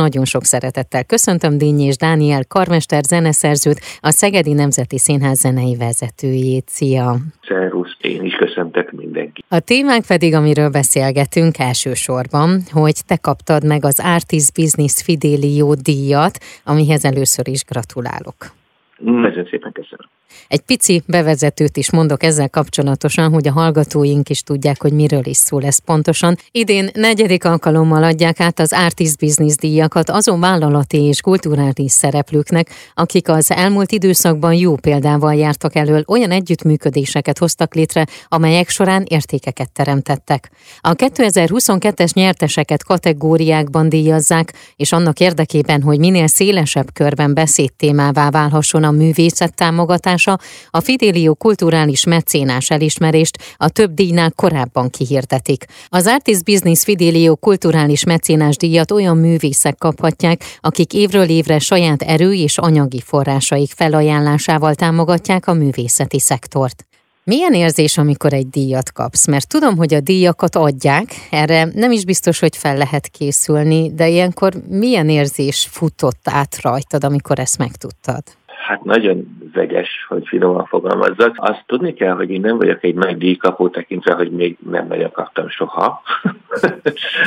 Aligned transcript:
nagyon 0.00 0.24
sok 0.24 0.44
szeretettel 0.44 1.04
köszöntöm 1.04 1.58
Dinnyés 1.58 1.96
Dániel, 1.96 2.44
karmester 2.48 3.02
zeneszerzőt, 3.02 3.80
a 4.00 4.10
Szegedi 4.10 4.52
Nemzeti 4.52 4.98
Színház 4.98 5.38
zenei 5.38 5.76
vezetőjét. 5.76 6.68
Szia! 6.68 7.16
Szervusz, 7.48 7.96
én 8.00 8.24
is 8.24 8.34
köszöntök 8.34 8.92
mindenkit. 8.92 9.44
A 9.48 9.60
témánk 9.60 10.06
pedig, 10.06 10.34
amiről 10.34 10.68
beszélgetünk 10.68 11.58
elsősorban, 11.58 12.62
hogy 12.70 12.96
te 13.06 13.16
kaptad 13.16 13.64
meg 13.64 13.84
az 13.84 14.00
Artist 14.04 14.52
Business 14.54 15.02
Fidelio 15.02 15.74
díjat, 15.74 16.38
amihez 16.64 17.04
először 17.04 17.48
is 17.48 17.64
gratulálok. 17.64 18.58
Nagyon 19.04 19.46
szépen 19.50 19.72
köszönöm. 19.72 20.08
Egy 20.48 20.60
pici 20.60 21.02
bevezetőt 21.06 21.76
is 21.76 21.90
mondok 21.90 22.22
ezzel 22.22 22.48
kapcsolatosan, 22.48 23.32
hogy 23.32 23.48
a 23.48 23.52
hallgatóink 23.52 24.28
is 24.28 24.42
tudják, 24.42 24.82
hogy 24.82 24.92
miről 24.92 25.26
is 25.26 25.36
szól 25.36 25.64
ez 25.64 25.78
pontosan. 25.84 26.36
Idén 26.50 26.88
negyedik 26.94 27.44
alkalommal 27.44 28.02
adják 28.02 28.40
át 28.40 28.58
az 28.58 28.72
Artist 28.72 29.18
Business 29.18 29.54
díjakat 29.54 30.10
azon 30.10 30.40
vállalati 30.40 31.02
és 31.02 31.20
kulturális 31.20 31.92
szereplőknek, 31.92 32.68
akik 32.94 33.28
az 33.28 33.50
elmúlt 33.50 33.92
időszakban 33.92 34.54
jó 34.54 34.76
példával 34.76 35.34
jártak 35.34 35.74
elől, 35.74 36.04
olyan 36.06 36.30
együttműködéseket 36.30 37.38
hoztak 37.38 37.74
létre, 37.74 38.06
amelyek 38.28 38.68
során 38.68 39.04
értékeket 39.08 39.72
teremtettek. 39.72 40.50
A 40.80 40.94
2022-es 40.94 42.12
nyerteseket 42.12 42.84
kategóriákban 42.84 43.88
díjazzák, 43.88 44.52
és 44.76 44.92
annak 44.92 45.20
érdekében, 45.20 45.82
hogy 45.82 45.98
minél 45.98 46.26
szélesebb 46.26 46.92
körben 46.92 47.34
beszédtémává 47.34 48.30
válhasson 48.30 48.84
a 48.84 48.89
művészet 48.90 49.54
támogatás, 49.54 50.20
kiadása 50.20 50.38
a 50.70 50.80
Fidelio 50.80 51.34
kulturális 51.34 52.04
mecénás 52.04 52.70
elismerést 52.70 53.38
a 53.56 53.68
több 53.68 53.94
díjnál 53.94 54.32
korábban 54.36 54.90
kihirdetik. 54.90 55.64
Az 55.88 56.06
Artist 56.06 56.44
Business 56.44 56.82
Fidelio 56.82 57.36
kulturális 57.36 58.04
mecénás 58.04 58.56
díjat 58.56 58.90
olyan 58.90 59.16
művészek 59.16 59.78
kaphatják, 59.78 60.44
akik 60.60 60.92
évről 60.92 61.28
évre 61.28 61.58
saját 61.58 62.02
erő 62.02 62.32
és 62.32 62.58
anyagi 62.58 63.00
forrásaik 63.04 63.72
felajánlásával 63.74 64.74
támogatják 64.74 65.46
a 65.46 65.52
művészeti 65.52 66.18
szektort. 66.18 66.84
Milyen 67.24 67.54
érzés, 67.54 67.98
amikor 67.98 68.32
egy 68.32 68.48
díjat 68.48 68.92
kapsz? 68.92 69.26
Mert 69.26 69.48
tudom, 69.48 69.76
hogy 69.76 69.94
a 69.94 70.00
díjakat 70.00 70.56
adják, 70.56 71.14
erre 71.30 71.68
nem 71.74 71.92
is 71.92 72.04
biztos, 72.04 72.38
hogy 72.38 72.56
fel 72.56 72.76
lehet 72.76 73.08
készülni, 73.08 73.92
de 73.94 74.08
ilyenkor 74.08 74.54
milyen 74.68 75.08
érzés 75.08 75.68
futott 75.70 76.20
át 76.24 76.60
rajtad, 76.60 77.04
amikor 77.04 77.38
ezt 77.38 77.58
megtudtad? 77.58 78.22
Hát 78.70 78.84
nagyon 78.84 79.39
vegyes, 79.52 80.06
hogy 80.08 80.26
finoman 80.26 80.64
fogalmazzak. 80.64 81.34
Azt 81.36 81.64
tudni 81.66 81.94
kell, 81.94 82.14
hogy 82.14 82.30
én 82.30 82.40
nem 82.40 82.56
vagyok 82.56 82.84
egy 82.84 82.94
nagy 82.94 83.16
díjkapó 83.16 83.68
tekintve, 83.68 84.14
hogy 84.14 84.30
még 84.30 84.56
nem 84.70 84.86
nagyon 84.86 85.10
kaptam 85.10 85.48
soha. 85.48 86.02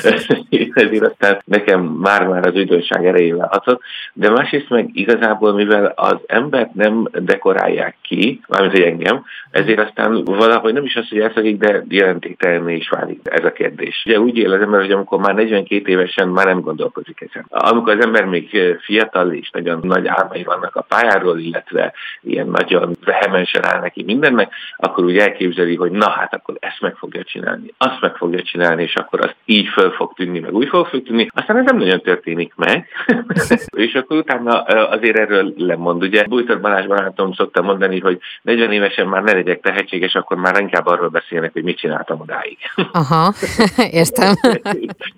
Ezért 0.74 1.06
aztán 1.06 1.42
nekem 1.46 1.82
már-már 1.82 2.48
az 2.48 2.56
üdvösság 2.56 3.06
erejével 3.06 3.48
hatott. 3.52 3.82
De 4.14 4.30
másrészt 4.30 4.70
meg 4.70 4.90
igazából, 4.94 5.54
mivel 5.54 5.86
az 5.96 6.18
embert 6.26 6.74
nem 6.74 7.08
dekorálják 7.12 7.96
ki, 8.02 8.42
mármint 8.48 8.74
hogy 8.74 8.82
engem, 8.82 9.24
ezért 9.52 9.80
aztán 9.80 10.24
valahogy 10.24 10.74
nem 10.74 10.86
is 10.86 10.96
az, 10.96 11.10
hogy 11.10 11.20
elszakik, 11.20 11.58
de 11.58 11.84
jelentéktelenné 11.88 12.76
is 12.76 12.90
válik 12.90 13.20
ez 13.24 13.46
a 13.46 13.52
kérdés. 13.52 14.04
Ugye 14.06 14.20
úgy 14.20 14.38
él 14.38 14.52
az 14.52 14.62
ember, 14.62 14.80
hogy 14.80 14.92
amikor 14.92 15.20
már 15.20 15.36
42 15.36 15.92
évesen 15.92 16.28
már 16.28 16.46
nem 16.46 16.62
gondolkozik 16.62 17.22
ezen. 17.22 17.46
Amikor 17.50 17.98
az 17.98 18.06
ember 18.06 18.26
még 18.26 18.78
fiatal 18.80 19.32
és 19.32 19.50
nagyon 19.50 19.80
nagy 19.84 20.08
álmai 20.08 20.44
vannak 20.44 20.76
a 20.76 20.86
pályáról, 20.88 21.40
illetve 21.40 21.94
ilyen 22.22 22.48
nagyon 22.48 22.96
vehemensen 23.06 23.66
áll 23.66 23.80
neki 23.80 24.04
mindennek, 24.04 24.54
akkor 24.78 25.04
úgy 25.04 25.18
elképzeli, 25.18 25.76
hogy 25.76 25.92
na 25.92 26.10
hát 26.10 26.34
akkor 26.34 26.56
ezt 26.60 26.82
meg 26.82 26.96
fogja 26.96 27.24
csinálni, 27.24 27.74
azt 27.78 28.02
meg 28.02 28.16
fogja 28.16 28.42
csinálni, 28.42 28.84
és 28.84 28.96
akkor 28.96 29.20
azt 29.20 29.36
így 29.46 29.68
föl 29.68 29.92
fog 29.92 30.14
tűnni, 30.14 30.40
meg 30.40 30.54
úgy 30.54 30.68
fog 30.68 30.90
tűnni. 30.90 31.28
Aztán 31.34 31.58
ez 31.58 31.66
nem 31.66 31.78
nagyon 31.78 32.02
történik 32.02 32.54
meg. 32.56 32.88
és 33.88 33.94
akkor 33.94 34.18
utána 34.18 34.62
azért 34.62 35.18
erről 35.18 35.54
lemond. 35.58 36.04
Ugye 36.04 36.24
Bújtad 36.24 36.62
Balázs 36.62 36.86
barátom 36.86 37.34
szokta 37.34 37.62
mondani, 37.62 38.00
hogy 38.00 38.20
40 38.42 38.72
évesen 38.72 39.08
már 39.08 39.24
ne 39.24 39.34
legyek 39.34 39.62
tehetséges, 39.62 40.16
akkor 40.16 40.38
már 40.38 40.60
inkább 40.60 40.86
arról 40.86 41.10
beszélnek, 41.10 41.54
hogy 41.54 41.64
mit 41.64 41.78
csináltam 41.78 42.20
odáig. 42.20 42.58
Aha, 42.92 43.34
értem. 43.92 44.34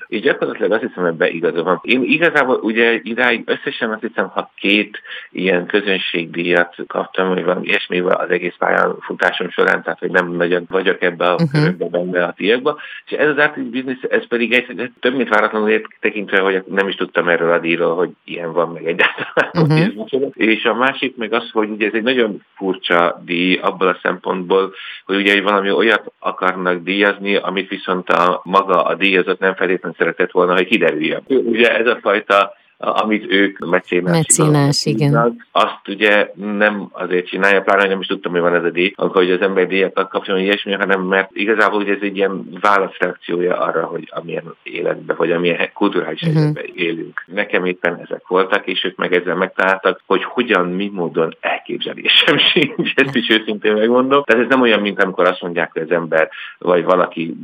így 0.07 0.23
gyakorlatilag 0.23 0.72
azt 0.72 0.81
hiszem, 0.81 1.06
ebben 1.06 1.31
igaza 1.31 1.63
van. 1.63 1.79
Én 1.83 2.03
igazából 2.03 2.56
ugye 2.56 3.00
idáig 3.03 3.44
összesen 3.45 3.91
azt 3.91 4.01
hiszem, 4.01 4.27
ha 4.27 4.51
két 4.56 5.01
ilyen 5.31 5.66
közönségdíjat 5.66 6.75
kaptam, 6.88 7.28
hogy 7.28 7.44
valami 7.44 7.68
ilyesmi 7.68 8.00
az 8.00 8.29
egész 8.29 8.56
pályán 8.57 8.96
futásom 9.00 9.50
során, 9.50 9.84
tehát 9.84 10.00
hogy 10.00 10.12
nem 10.12 10.31
nagyon 10.31 10.66
vagyok 10.69 11.01
ebbe 11.01 11.25
a 11.25 11.34
uh-huh. 11.34 11.51
körökbe 11.51 11.85
benne 11.85 12.23
a 12.23 12.34
tiékba. 12.34 12.79
És 13.06 13.12
ez 13.12 13.28
az 13.28 13.38
artist 13.38 13.69
business, 13.69 14.01
ez 14.09 14.28
pedig 14.28 14.53
egy, 14.53 14.91
több 15.00 15.16
mint 15.16 15.29
váratlanul 15.29 15.81
tekintve, 16.00 16.40
hogy 16.40 16.63
nem 16.68 16.88
is 16.88 16.95
tudtam 16.95 17.29
erről 17.29 17.51
a 17.51 17.59
díjról, 17.59 17.95
hogy 17.95 18.09
ilyen 18.24 18.53
van 18.53 18.69
meg 18.69 18.85
egyáltalán. 18.85 19.51
Uh-huh. 19.53 20.31
És 20.34 20.66
a 20.66 20.74
másik 20.74 21.16
meg 21.16 21.34
az, 21.34 21.50
hogy 21.51 21.69
ugye 21.69 21.88
ez 21.88 21.94
egy 21.94 22.03
nagyon 22.03 22.44
furcsa 22.56 23.22
díj 23.25 23.59
abból 23.62 23.88
a 23.88 24.00
szempontból, 24.01 24.74
hogy 25.06 25.16
ugye 25.16 25.41
valami 25.41 25.72
olyat 25.72 26.12
akarnak 26.19 26.84
díjazni, 26.84 27.35
amit 27.35 27.69
viszont 27.69 28.09
a 28.09 28.41
maga 28.44 28.84
a 28.84 28.95
díjazott 28.95 29.40
nem 29.40 29.56
feltétlenül 29.56 29.97
szeretett 29.97 30.31
volna, 30.31 30.53
hogy 30.53 30.68
kiderüljön. 30.68 31.24
Ugye 31.28 31.78
ez 31.78 31.88
a 31.88 32.00
fajta 32.01 32.53
amit 32.78 33.31
ők 33.31 33.58
mecénás, 33.58 34.12
mecénás 34.12 34.86
igen. 34.86 35.38
azt 35.52 35.88
ugye 35.88 36.31
nem 36.58 36.88
azért 36.91 37.28
csinálja, 37.28 37.62
pláne 37.62 37.88
nem 37.88 38.00
is 38.00 38.08
tudtam, 38.08 38.31
hogy 38.31 38.41
van 38.41 38.56
ez 38.56 38.63
a 38.63 38.69
díj, 38.69 38.94
amikor 38.96 39.22
hogy 39.22 39.31
az 39.31 39.41
ember 39.41 39.68
díjakat 39.68 40.09
kapjon, 40.09 40.40
ilyesmi, 40.40 40.74
hanem 40.74 41.02
mert 41.02 41.30
igazából 41.34 41.81
ugye 41.81 41.94
ez 41.94 42.02
egy 42.02 42.18
ilyen 42.18 42.50
válaszreakciója 42.62 43.58
arra, 43.58 43.86
hogy 43.86 44.12
amilyen 44.12 44.56
életben, 44.63 45.16
vagy 45.16 45.31
amilyen 45.31 45.69
kulturális 45.74 46.22
uh-huh. 46.22 46.36
helyzetben 46.36 46.72
élünk. 46.75 47.24
Nekem 47.28 47.66
éppen 47.66 48.00
ezek 48.03 48.28
voltak, 48.28 48.68
és 48.68 48.84
ők 48.84 48.97
meg 48.97 49.13
ezzel 49.13 49.36
megtaláltak, 49.36 50.02
hogy 50.06 50.24
hogyan, 50.24 50.68
mi 50.68 50.92
módon 50.94 51.36
elképzelésem 51.40 52.38
sincs, 52.53 52.94
ezt 52.96 53.16
is 53.16 53.30
őszintén 53.30 53.74
megmondom. 53.74 54.24
Tehát 54.24 54.44
ez 54.44 54.50
nem 54.50 54.62
olyan, 54.62 54.80
mint 54.80 55.03
amikor 55.03 55.28
azt 55.28 55.42
mondják, 55.42 55.72
hogy 55.74 55.81
az 55.81 55.92
ember, 55.92 56.30
vagy 56.57 56.84
valaki 56.84 57.36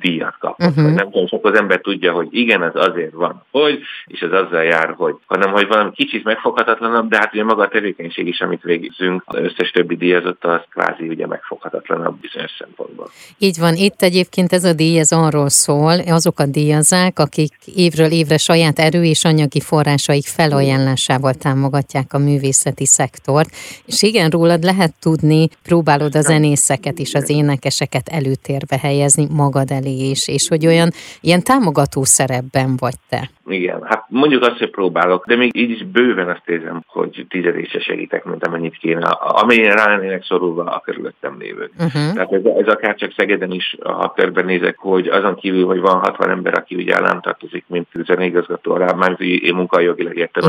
díjat 0.00 0.36
kap, 0.38 0.58
uh-huh. 0.58 0.84
vagy 0.84 0.94
nem 0.94 1.10
tudom, 1.10 1.26
csak 1.26 1.44
az 1.44 1.58
ember 1.58 1.80
tudja, 1.80 2.12
hogy 2.12 2.28
igen, 2.30 2.62
ez 2.62 2.74
azért 2.74 3.12
van, 3.12 3.44
hogy, 3.50 3.80
és 4.06 4.20
ez 4.20 4.32
azzal 4.32 4.62
jár, 4.62 4.79
akár 4.80 4.94
hogy, 4.96 5.16
hanem 5.26 5.52
hogy 5.52 5.66
valami 5.66 5.90
kicsit 5.92 6.24
megfoghatatlanabb, 6.24 7.08
de 7.08 7.16
hát 7.16 7.32
ugye 7.32 7.44
maga 7.44 7.62
a 7.62 7.68
tevékenység 7.68 8.26
is, 8.26 8.40
amit 8.40 8.62
végzünk, 8.62 9.22
az 9.26 9.38
összes 9.38 9.70
többi 9.70 9.96
díjazott, 9.96 10.44
az 10.44 10.60
kvázi 10.70 11.08
ugye 11.08 11.26
megfoghatatlanabb 11.26 12.20
bizonyos 12.20 12.50
szempontból. 12.58 13.10
Így 13.38 13.58
van, 13.58 13.74
itt 13.74 14.02
egyébként 14.02 14.52
ez 14.52 14.64
a 14.64 14.72
díj, 14.72 14.98
ez 14.98 15.12
arról 15.12 15.48
szól, 15.48 15.98
azokat 16.06 16.50
díjazzák, 16.50 17.18
akik 17.18 17.52
évről 17.74 18.10
évre 18.10 18.36
saját 18.36 18.78
erő 18.78 19.04
és 19.04 19.24
anyagi 19.24 19.60
forrásaik 19.60 20.26
felajánlásával 20.26 21.34
támogatják 21.34 22.12
a 22.12 22.18
művészeti 22.18 22.86
szektort. 22.86 23.50
És 23.86 24.02
igen, 24.02 24.30
rólad 24.30 24.62
lehet 24.62 24.92
tudni, 25.00 25.48
próbálod 25.62 26.14
a 26.14 26.20
zenészeket 26.20 26.98
és 26.98 27.14
az 27.14 27.30
énekeseket 27.30 28.08
előtérbe 28.08 28.78
helyezni 28.78 29.26
magad 29.30 29.70
elé 29.70 30.08
is, 30.10 30.28
és 30.28 30.48
hogy 30.48 30.66
olyan 30.66 30.90
ilyen 31.20 31.42
támogató 31.42 32.04
szerepben 32.04 32.76
vagy 32.76 32.94
te. 33.08 33.30
Igen, 33.46 33.82
hát 33.84 34.04
mondjuk 34.08 34.42
azt, 34.42 34.58
hogy 34.58 34.69
próbálok, 34.70 35.26
de 35.26 35.36
még 35.36 35.56
így 35.56 35.70
is 35.70 35.84
bőven 35.84 36.28
azt 36.28 36.48
érzem, 36.48 36.82
hogy 36.86 37.26
tizedésre 37.28 37.80
segítek, 37.80 38.24
mint 38.24 38.46
amennyit 38.46 38.76
kéne, 38.76 39.08
amennyire 39.10 39.74
rá 39.74 39.86
lennének 39.86 40.24
szorulva 40.24 40.64
a 40.64 40.80
körülöttem 40.80 41.36
lévők. 41.38 41.72
Uh-huh. 41.78 42.12
Tehát 42.12 42.32
ez, 42.32 42.44
ez 42.44 42.66
akár 42.66 42.94
csak 42.94 43.12
Szegeden 43.16 43.50
is, 43.50 43.76
ha 43.82 44.12
körben 44.16 44.44
nézek, 44.44 44.78
hogy 44.78 45.08
azon 45.08 45.34
kívül, 45.34 45.66
hogy 45.66 45.80
van 45.80 45.98
60 45.98 46.30
ember, 46.30 46.54
aki 46.54 46.74
ugye 46.74 46.94
ellen 46.94 47.20
tartozik, 47.20 47.64
mint 47.66 47.88
zeneigazgató 47.92 48.72
alá, 48.72 48.92
mármint 48.92 49.20
én 49.20 49.54
munkajogileg 49.54 50.16
értem, 50.16 50.42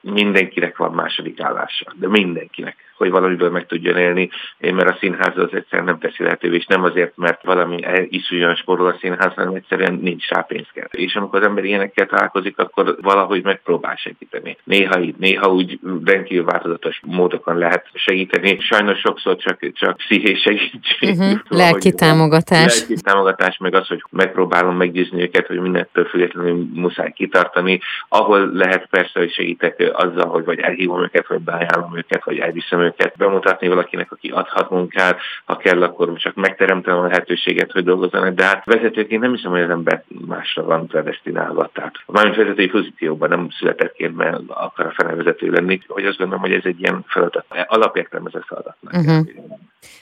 mindenkinek 0.00 0.76
van 0.76 0.92
második 0.92 1.40
állása, 1.40 1.84
de 1.94 2.08
mindenkinek 2.08 2.76
hogy 2.96 3.10
valamiből 3.10 3.50
meg 3.50 3.66
tudjon 3.66 3.96
élni, 3.96 4.30
mert 4.58 4.88
a 4.88 4.96
színház 5.00 5.36
az 5.36 5.48
egyszerűen 5.52 5.84
nem 5.84 5.98
teszi 5.98 6.22
lehetővé, 6.22 6.56
és 6.56 6.66
nem 6.66 6.84
azért, 6.84 7.16
mert 7.16 7.44
valami 7.44 7.80
iszújan 8.08 8.54
sporol 8.54 8.86
a 8.86 8.96
színház, 9.00 9.34
hanem 9.34 9.54
egyszerűen 9.54 9.98
nincs 10.02 10.28
rá 10.28 10.40
pénzkel. 10.40 10.88
És 10.90 11.14
amikor 11.14 11.40
az 11.40 11.46
ember 11.46 11.64
ilyenekkel 11.64 12.06
találkozik, 12.06 12.58
akkor 12.58 12.96
valahogy 13.02 13.42
megpróbál 13.42 13.96
segíteni. 13.96 14.56
Néha 14.64 15.00
így, 15.00 15.14
néha 15.18 15.52
úgy 15.52 15.78
rendkívül 16.04 16.44
változatos 16.44 17.00
módokon 17.04 17.58
lehet 17.58 17.86
segíteni. 17.94 18.60
Sajnos 18.60 18.98
sokszor 18.98 19.36
csak, 19.36 19.72
csak 19.72 19.96
pszichés 19.96 20.40
segítség. 20.40 20.94
Uh-huh. 21.16 21.38
Lelki 21.48 21.92
támogatás. 21.92 22.78
Lelki 22.78 23.02
támogatás, 23.02 23.58
meg 23.58 23.74
az, 23.74 23.86
hogy 23.86 24.02
megpróbálom 24.10 24.76
meggyőzni 24.76 25.22
őket, 25.22 25.46
hogy 25.46 25.60
mindentől 25.60 26.04
függetlenül 26.04 26.66
muszáj 26.74 27.12
kitartani. 27.12 27.80
Ahol 28.08 28.50
lehet 28.52 28.86
persze, 28.90 29.18
hogy 29.18 29.32
segítek 29.32 29.92
azzal, 29.92 30.28
hogy 30.28 30.44
vagy 30.44 30.58
elhívom 30.58 31.02
őket, 31.02 31.26
vagy 31.26 31.40
beajánlom 31.40 31.96
őket, 31.96 32.24
vagy 32.24 32.38
elviszem 32.38 32.80
őket 32.86 33.16
bemutatni 33.16 33.68
valakinek, 33.68 34.12
aki 34.12 34.28
adhat 34.28 34.70
munkát, 34.70 35.18
ha 35.44 35.56
kell, 35.56 35.82
akkor 35.82 36.16
csak 36.16 36.34
megteremtem 36.34 36.98
a 36.98 37.02
lehetőséget, 37.02 37.72
hogy 37.72 37.84
dolgozzanak, 37.84 38.34
de 38.34 38.44
hát 38.44 38.64
vezetőként 38.64 39.20
nem 39.20 39.34
hiszem, 39.34 39.50
hogy 39.50 39.60
az 39.60 39.70
ember 39.70 40.04
másra 40.26 40.62
van 40.62 40.86
predestinálva. 40.86 41.70
Tehát 41.72 41.94
mármint 42.06 42.36
vezetői 42.36 42.68
pozícióban 42.68 43.28
nem 43.28 43.48
született 43.58 43.92
ki, 43.92 44.06
mert 44.06 44.40
akar 44.48 44.86
a 44.86 44.94
felevezető 44.96 45.50
lenni, 45.50 45.80
hogy 45.86 46.04
azt 46.04 46.18
gondolom, 46.18 46.42
hogy 46.42 46.52
ez 46.52 46.64
egy 46.64 46.80
ilyen 46.80 47.04
feladat, 47.06 47.44
alapértelmezett 47.66 48.44
feladatnak. 48.44 48.92
Uh-huh. 48.92 49.26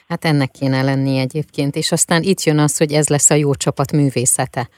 Hát 0.08 0.24
ennek 0.24 0.50
kéne 0.50 0.82
lenni 0.82 1.18
egyébként, 1.18 1.74
és 1.74 1.92
aztán 1.92 2.22
itt 2.22 2.42
jön 2.42 2.58
az, 2.58 2.78
hogy 2.78 2.92
ez 2.92 3.08
lesz 3.08 3.30
a 3.30 3.34
jó 3.34 3.54
csapat 3.54 3.92
művészete. 3.92 4.68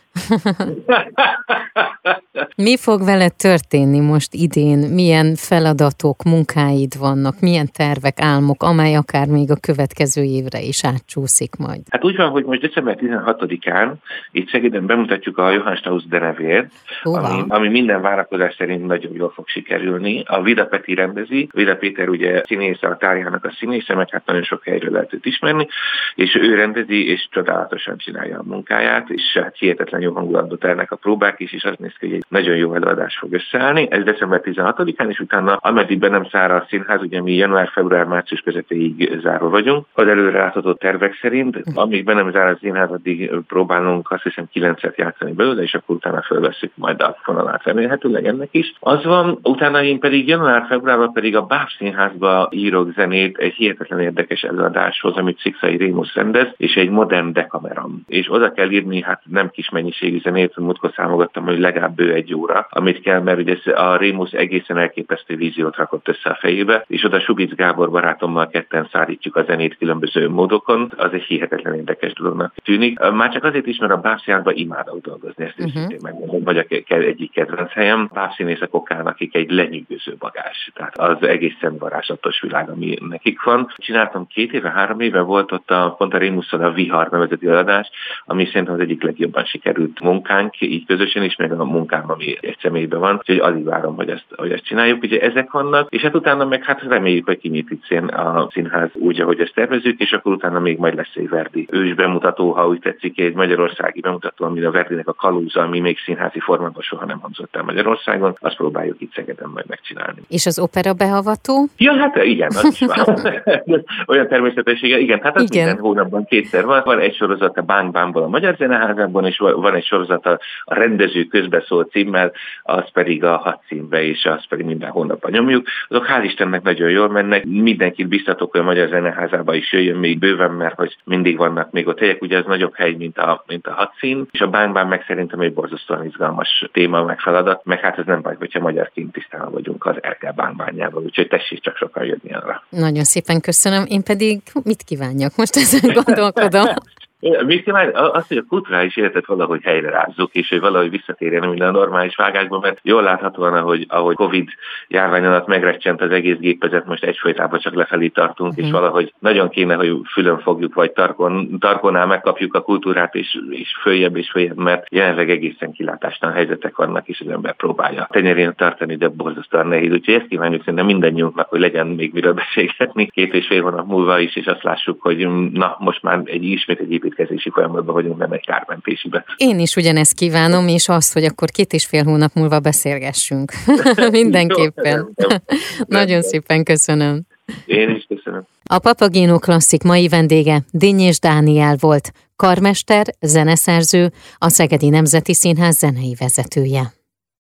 Mi 2.57 2.77
fog 2.77 3.05
vele 3.05 3.29
történni 3.29 4.01
most 4.01 4.35
idén? 4.35 4.79
Milyen 4.79 5.35
feladatok, 5.35 6.23
munkáid 6.23 6.99
vannak? 6.99 7.41
Milyen 7.41 7.69
tervek, 7.73 8.21
álmok, 8.21 8.63
amely 8.63 8.95
akár 8.95 9.27
még 9.27 9.51
a 9.51 9.57
következő 9.61 10.23
évre 10.23 10.61
is 10.61 10.85
átcsúszik 10.85 11.57
majd? 11.57 11.81
Hát 11.91 12.05
úgy 12.05 12.17
van, 12.17 12.31
hogy 12.31 12.45
most 12.45 12.61
december 12.61 12.99
16-án 13.01 13.93
itt 14.33 14.51
Szegeden 14.51 14.87
bemutatjuk 14.87 15.39
a 15.39 15.51
Johann 15.51 15.75
Strauss 15.75 16.05
denevért, 16.05 16.73
ami, 17.03 17.45
ami 17.49 17.69
minden 17.69 18.01
várakozás 18.01 18.55
szerint 18.55 18.87
nagyon 18.87 19.13
jól 19.15 19.31
fog 19.31 19.49
sikerülni. 19.49 20.23
A 20.27 20.43
Vida 20.43 20.65
Peti 20.67 20.95
rendezi, 20.95 21.49
Vida 21.53 21.77
Péter 21.77 22.09
ugye 22.09 22.43
színész, 22.45 22.83
a 22.83 22.97
tárjának 22.97 23.45
a 23.45 23.53
színésze, 23.59 23.95
meg 23.95 24.11
hát 24.11 24.27
nagyon 24.27 24.43
sok 24.43 24.65
helyről 24.65 24.93
lehet 24.93 25.13
őt 25.13 25.27
ismerni, 25.27 25.69
és 26.15 26.35
ő 26.35 26.55
rendezi, 26.55 27.09
és 27.09 27.29
csodálatosan 27.31 27.97
csinálja 27.97 28.39
a 28.39 28.43
munkáját, 28.47 29.11
és 29.11 29.23
hát 29.43 29.57
hihetetlen 29.57 30.01
jó 30.01 30.13
hangulatba 30.13 30.57
ternek 30.57 30.91
a 30.93 30.97
próbák 30.97 31.41
is, 31.41 31.53
és 31.53 31.65
az 31.65 31.75
néz 31.79 31.95
ki, 31.99 32.07
hogy 32.07 32.17
egy 32.17 32.26
nagyon 32.29 32.57
jó 32.57 32.75
előadás 32.75 33.19
fog 33.19 33.33
összeállni. 33.33 33.87
Ez 33.91 34.05
december 34.05 34.41
16-án, 34.45 35.09
és 35.09 35.21
utána, 35.21 35.55
ameddig 35.55 35.99
be 35.99 36.09
nem 36.09 36.25
száll 36.25 36.51
a 36.51 36.67
színház, 36.69 37.01
ugye 37.01 37.23
mi 37.23 37.33
január, 37.33 37.69
február, 37.69 38.05
március 38.05 38.41
közepéig 38.41 39.19
zárva 39.23 39.49
vagyunk, 39.49 39.87
az 39.93 40.07
előre 40.07 40.39
látható 40.39 40.73
tervek 40.73 41.19
szerint, 41.21 41.63
amíg 41.75 42.05
be 42.05 42.15
nem 42.15 42.31
zár 42.31 42.57
színház, 42.61 42.91
addig 42.91 43.31
próbálunk 43.49 44.11
azt 44.11 44.23
hiszem 44.23 44.49
kilencet 44.51 44.97
játszani 44.97 45.33
belőle, 45.33 45.63
és 45.63 45.75
akkor 45.75 45.97
utána 45.97 46.23
felveszünk 46.23 46.73
majd 46.75 47.03
a 47.03 47.17
fonalát 47.23 47.65
remélhetőleg 47.65 48.27
ennek 48.27 48.49
is. 48.51 48.73
Az 48.81 49.05
van, 49.05 49.39
utána 49.43 49.83
én 49.83 49.99
pedig 49.99 50.29
január, 50.29 50.67
februárban 50.69 51.13
pedig 51.13 51.37
a 51.37 51.43
Báb 51.43 51.69
Színházba 51.79 52.49
írok 52.51 52.93
zenét 52.93 53.39
egy 53.39 53.55
hihetetlen 53.55 54.01
érdekes 54.01 54.43
előadáshoz, 54.43 55.17
amit 55.17 55.39
Szikszai 55.39 55.77
Rémus 55.77 56.15
rendez, 56.15 56.49
és 56.57 56.75
egy 56.75 56.91
modern 56.91 57.33
dekameram. 57.33 58.03
És 58.07 58.33
oda 58.33 58.53
kell 58.53 58.71
írni, 58.71 59.03
hát 59.03 59.23
nem 59.25 59.51
kis 59.51 59.71
mennyiségű 59.71 60.21
zenét, 60.21 60.57
múltkor 60.57 60.93
számogattam, 60.95 61.45
hogy 61.45 61.59
legalább 61.59 61.95
bő 61.95 62.15
egy 62.17 62.35
óra, 62.35 62.67
amit 62.71 63.01
kell, 63.01 63.21
mert 63.21 63.39
ugye 63.39 63.73
a 63.73 63.97
Rémus 63.97 64.31
egészen 64.31 64.79
elképesztő 64.79 65.37
víziót 65.37 65.77
rakott 65.77 66.09
össze 66.09 66.31
a 66.31 66.39
fejébe, 66.41 66.85
és 66.87 67.05
oda 67.05 67.21
Subic 67.21 67.55
Gábor 67.55 67.91
barátommal 67.91 68.49
ketten 68.49 68.89
szállítjuk 68.93 69.37
a 69.37 69.45
zenét 69.45 69.77
különböző 69.77 70.29
módokon, 70.29 70.93
az 70.97 71.13
egy 71.13 71.23
hihetetlen 71.23 71.75
érdekes 71.75 72.13
dolognak 72.13 72.55
tűnik. 72.65 72.99
Már 72.99 73.33
csak 73.33 73.45
azért 73.45 73.67
is, 73.67 73.79
mert 73.79 73.93
a 73.93 73.97
bábszínházban 73.97 74.55
imádok 74.57 75.01
dolgozni, 75.01 75.45
ezt 75.45 75.59
uh-huh. 75.59 75.91
is 75.91 75.97
megmondom, 76.03 76.43
vagy 76.43 76.59
a 76.59 76.65
egyik 76.89 77.33
kedvenc 77.33 77.73
helyem. 77.73 78.11
Bábszínészek 78.13 78.75
okán, 78.75 79.07
akik 79.07 79.35
egy 79.35 79.51
lenyűgöző 79.51 80.15
bagás. 80.19 80.71
Tehát 80.75 80.99
az 80.99 81.23
egészen 81.23 81.79
varázslatos 81.79 82.41
világ, 82.41 82.71
ami 82.71 82.97
nekik 83.09 83.43
van. 83.43 83.73
Csináltam 83.77 84.27
két 84.27 84.53
éve, 84.53 84.71
három 84.71 85.01
éve 85.01 85.21
volt 85.21 85.53
ott 85.53 85.71
a, 85.71 85.95
pont 85.99 86.15
a 86.15 86.19
Rémuszon 86.19 86.61
a 86.61 86.73
Vihar 86.73 87.09
nevezeti 87.09 87.47
adás, 87.47 87.91
ami 88.25 88.47
szerintem 88.47 88.75
az 88.75 88.81
egyik 88.81 89.03
legjobban 89.03 89.45
sikerült 89.45 90.01
munkánk, 90.01 90.61
így 90.61 90.87
közösen 90.87 91.23
is, 91.23 91.37
meg 91.37 91.53
a 91.53 91.65
munkám, 91.65 92.06
ami 92.11 92.37
egy 92.41 92.57
személyben 92.61 93.01
van, 93.01 93.15
úgyhogy 93.15 93.39
alig 93.39 93.65
várom, 93.65 93.97
hogy 93.97 94.09
ezt, 94.09 94.27
hogy 94.37 94.53
ezt 94.53 94.65
csináljuk. 94.65 95.03
Ugye 95.03 95.21
ezek 95.21 95.51
vannak, 95.51 95.93
és 95.93 96.03
hát 96.03 96.15
utána 96.15 96.45
meg 96.45 96.65
hát 96.65 96.83
reméljük, 96.83 97.27
hogy 97.27 97.39
kinyit 97.39 97.71
itt 97.71 98.11
a 98.11 98.49
színház 98.53 98.91
úgy, 98.93 99.21
ahogy 99.21 99.41
ezt 99.41 99.55
tervezünk, 99.55 100.01
és 100.01 100.13
akkor 100.13 100.33
utána 100.33 100.61
még 100.61 100.79
majd 100.79 100.95
lesz 100.95 101.15
egy 101.15 101.29
Verdi 101.29 101.67
ős 101.71 101.95
bemutató, 101.95 102.51
ha 102.51 102.69
úgy 102.69 102.79
tetszik, 102.79 103.21
egy 103.21 103.35
magyarországi 103.35 104.01
bemutató, 104.01 104.45
ami 104.45 104.63
a 104.63 104.71
Verdinek 104.71 105.09
a 105.09 105.13
kalúza, 105.13 105.61
ami 105.61 105.81
még 105.81 105.99
színházi 105.99 106.41
formában 106.41 106.83
soha 106.83 107.05
nem 107.05 107.19
hangzott 107.19 107.57
el 107.57 107.63
Magyarországon, 107.63 108.37
azt 108.41 108.57
próbáljuk 108.57 109.01
itt 109.01 109.13
Szegeden 109.13 109.51
majd 109.55 109.67
megcsinálni. 109.69 110.21
És 110.29 110.47
az 110.47 110.59
opera 110.59 110.93
behavató? 110.93 111.67
Ja, 111.79 111.97
hát 111.97 112.17
igen, 112.17 112.49
az 112.49 112.65
is 112.65 112.87
van. 113.05 113.19
Olyan 114.07 114.29
természetessége, 114.29 114.99
igen, 114.99 115.21
hát 115.23 115.37
az 115.37 115.43
igen. 115.43 115.65
minden 115.65 115.83
hónapban 115.83 116.25
kétszer 116.25 116.65
van. 116.65 116.83
Van 116.85 116.99
egy 116.99 117.15
sorozat 117.15 117.57
a 117.57 117.63
Bánk 117.63 117.93
Bánkból 117.93 118.23
a 118.23 118.29
Magyar 118.29 118.57
Zeneházában, 118.57 119.27
és 119.27 119.39
van 119.39 119.75
egy 119.75 119.85
sorozat 119.85 120.27
a, 120.27 120.39
a 120.65 120.75
rendező 120.75 121.25
közbeszól 121.25 121.89
címmel, 121.97 122.33
az 122.63 122.91
pedig 122.93 123.25
a 123.25 123.37
hat 123.37 123.63
címbe, 123.67 124.03
és 124.03 124.25
az 124.25 124.47
pedig 124.49 124.67
minden 124.67 124.91
hónapban 124.91 125.31
nyomjuk. 125.31 125.67
Azok 125.89 126.07
hál' 126.07 126.25
Istennek 126.25 126.63
nagyon 126.63 126.91
jól 126.91 127.09
mennek. 127.09 127.45
Mindenkit 127.45 128.09
biztatok, 128.09 128.51
hogy 128.51 128.61
a 128.61 128.65
Magyar 128.65 128.89
Zeneházába 128.89 129.55
is 129.55 129.73
jöjjön 129.73 129.97
még 129.97 130.19
bőven, 130.19 130.51
mert 130.51 130.75
hogy 130.75 130.97
mindig 131.05 131.37
vannak 131.37 131.71
még 131.71 131.87
ott 131.87 131.99
helyek. 131.99 132.23
Ugye 132.23 132.37
ez 132.37 132.45
nagyobb 132.47 132.75
hely, 132.75 132.93
mint 132.93 133.19
a, 133.19 133.45
mint 133.47 133.67
a 133.67 133.73
hat 133.73 133.93
cím, 133.99 134.27
és 134.31 134.41
a 134.41 134.49
Bánkbán 134.49 134.87
meg 134.87 135.05
szerintem 135.07 135.41
egy 135.41 135.53
borzasztóan 135.53 136.05
izgalmas 136.05 136.69
téma, 136.73 137.05
meg 137.05 137.21
feladat, 137.21 137.65
meg 137.65 137.81
hát 137.81 137.99
ez 137.99 138.07
nem 138.07 138.23
baj, 138.23 138.35
hogyha 138.39 138.61
magyarként 138.61 139.13
tisztán 139.13 139.51
vagyunk 139.51 139.87
az 139.87 139.97
Erkel 140.01 140.33
bánkbányával, 140.33 141.03
úgyhogy 141.03 141.29
tessék 141.29 141.61
csak 141.61 141.77
sokan 141.77 142.05
jönni 142.05 142.33
arra. 142.33 142.63
Nagyon 142.69 143.05
szépen 143.05 143.41
köszönöm. 143.41 143.85
Én 143.89 144.03
pedig 144.03 144.41
mit 144.65 144.83
kívánjak? 144.83 145.37
Most 145.37 145.57
ezen 145.57 145.93
gondolkodom. 146.05 146.67
Mit 147.47 147.63
kíván? 147.63 147.91
Azt, 147.95 148.29
hogy 148.29 148.37
a 148.37 148.45
kulturális 148.49 148.97
életet 148.97 149.27
valahogy 149.27 149.63
helyre 149.63 149.91
rázzuk, 149.91 150.33
és 150.33 150.49
hogy 150.49 150.61
valahogy 150.61 150.91
visszatérjen 150.91 151.49
minden 151.49 151.69
a 151.69 151.71
normális 151.71 152.17
vágásba, 152.17 152.59
mert 152.59 152.79
jól 152.83 153.03
láthatóan, 153.03 153.55
ahogy, 153.55 153.87
ahogy 153.89 154.15
Covid 154.15 154.49
járvány 154.89 155.25
alatt 155.25 155.47
megrecsent 155.47 156.01
az 156.01 156.11
egész 156.11 156.37
gépezet, 156.39 156.87
most 156.87 157.05
egyfolytában 157.05 157.59
csak 157.59 157.75
lefelé 157.75 158.09
tartunk, 158.09 158.51
uh-huh. 158.51 158.65
és 158.65 158.71
mhm. 158.71 158.81
valahogy 158.81 159.13
nagyon 159.19 159.49
kéne, 159.49 159.75
hogy 159.75 160.01
fülön 160.13 160.39
fogjuk, 160.39 160.75
vagy 160.75 160.93
tarkon, 160.93 161.59
tarkonál 161.59 162.07
megkapjuk 162.07 162.55
a 162.55 162.61
kultúrát, 162.61 163.15
és, 163.15 163.39
és 163.51 163.77
följebb 163.81 164.17
és 164.17 164.31
följebb, 164.31 164.57
mert 164.57 164.87
jelenleg 164.91 165.31
egészen 165.31 165.73
kilátástalan 165.73 166.35
helyzetek 166.35 166.77
vannak, 166.77 167.09
és 167.09 167.21
az 167.21 167.29
ember 167.29 167.57
próbálja 167.57 168.09
tenyerén 168.11 168.55
tartani, 168.57 168.97
de 168.97 169.09
borzasztóan 169.09 169.67
nehéz. 169.67 169.93
Úgyhogy 169.93 170.15
ezt 170.15 170.29
kívánjuk 170.29 170.61
szerintem 170.61 170.87
mindannyiunknak, 170.87 171.49
hogy 171.49 171.61
legyen 171.61 171.87
még 171.87 172.13
miről 172.13 172.33
beszélgetni 172.33 173.07
két 173.07 173.35
és 173.35 173.47
fél 173.47 173.63
hónap 173.63 173.87
múlva 173.87 174.19
is, 174.19 174.37
és 174.37 174.47
azt 174.47 174.63
lássuk, 174.63 175.03
hogy 175.03 175.29
na, 175.53 175.77
most 175.79 176.03
már 176.03 176.21
egy 176.25 176.45
ismét 176.45 176.81
egy 176.81 176.93
építkezési 177.17 177.51
folyamatban 177.51 177.95
vagyunk, 177.95 178.19
nem 178.19 178.33
egy 178.33 178.45
kármentésibe. 178.47 179.25
Én 179.37 179.59
is 179.59 179.77
ugyanezt 179.77 180.15
kívánom, 180.15 180.69
és 180.69 180.89
azt, 180.89 181.13
hogy 181.13 181.25
akkor 181.25 181.51
két 181.51 181.73
és 181.73 181.87
fél 181.87 182.05
hónap 182.05 182.35
múlva 182.35 182.61
beszélgessünk. 182.61 183.53
Mindenképpen. 184.11 185.15
Nagyon 185.87 186.23
szépen 186.23 186.65
köszönöm. 186.65 187.23
Én 187.67 187.91
is 187.91 188.07
köszönöm. 188.09 188.43
A 188.65 188.79
Papagino 188.79 189.39
Klasszik 189.39 189.83
mai 189.83 190.09
vendége 190.09 190.61
Dinnyés 190.71 191.19
Dániel 191.21 191.77
volt, 191.81 192.13
karmester, 192.37 193.07
zeneszerző, 193.21 194.13
a 194.39 194.49
Szegedi 194.49 194.89
Nemzeti 194.89 195.35
Színház 195.35 195.79
zenei 195.79 196.17
vezetője. 196.19 196.96